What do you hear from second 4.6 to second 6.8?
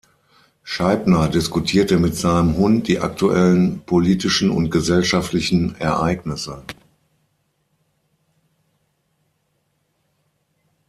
gesellschaftlichen Ereignisse.